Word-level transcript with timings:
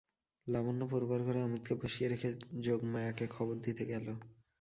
লাবণ্য 0.47 0.81
পড়বার 0.91 1.21
ঘরে 1.23 1.39
অমিতকে 1.43 1.73
বসিয়ে 1.75 2.07
রেখে 2.09 2.29
যোগমায়াকে 2.63 3.25
খবর 3.27 3.55
দিতে 3.65 3.83
গেল। 3.85 4.07